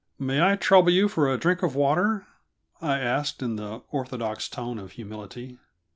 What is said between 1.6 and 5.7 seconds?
of water?" I asked, in the orthodox tone of humility.